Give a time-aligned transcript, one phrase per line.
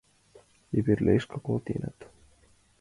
[0.77, 1.97] Эрвелышке колтеныт.